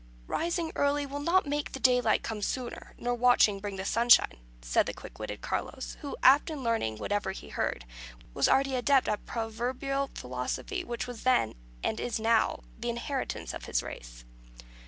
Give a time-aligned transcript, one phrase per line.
[0.25, 4.87] "'Rising early will not make the daylight come sooner,' nor watching bring the sunshine," said
[4.87, 7.85] the quick witted Carlos, who, apt in learning whatever he heard,
[8.33, 11.53] was already an adept in the proverbial philosophy which was then,
[11.83, 14.25] and is now, the inheritance of his race.